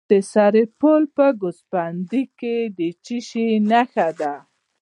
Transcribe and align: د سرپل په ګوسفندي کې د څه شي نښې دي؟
د 0.09 0.11
سرپل 0.31 1.01
په 1.15 1.25
ګوسفندي 1.41 2.23
کې 2.39 2.57
د 2.77 2.79
څه 3.03 3.17
شي 3.27 3.47
نښې 3.69 4.09
دي؟ 4.19 4.33